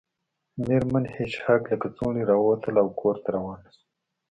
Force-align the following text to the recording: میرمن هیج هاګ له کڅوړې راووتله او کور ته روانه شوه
میرمن 0.65 1.05
هیج 1.13 1.33
هاګ 1.43 1.61
له 1.71 1.75
کڅوړې 1.81 2.23
راووتله 2.29 2.79
او 2.83 2.89
کور 3.01 3.15
ته 3.23 3.29
روانه 3.35 3.67
شوه 3.75 3.83